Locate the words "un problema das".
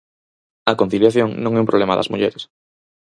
1.63-2.11